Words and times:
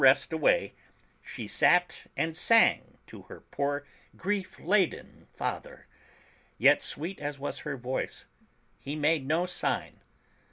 rest 0.01 0.33
away, 0.33 0.73
she 1.21 1.47
sat 1.47 2.07
and 2.17 2.35
sang 2.35 2.97
to 3.05 3.21
her 3.29 3.39
poor 3.51 3.85
grief 4.17 4.59
laden 4.59 5.27
father; 5.31 5.85
yet, 6.57 6.81
sweet 6.81 7.19
as 7.19 7.39
was 7.39 7.59
her 7.59 7.77
voice, 7.77 8.25
he 8.79 8.95
made 8.95 9.27
no 9.27 9.45
sign. 9.45 9.99